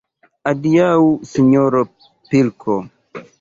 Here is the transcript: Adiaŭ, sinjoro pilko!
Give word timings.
Adiaŭ, 0.51 0.87
sinjoro 1.33 1.83
pilko! 2.33 2.81